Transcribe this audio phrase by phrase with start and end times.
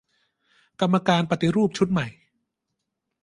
[0.81, 2.07] กรรมการปฏิรูปชุดใหม่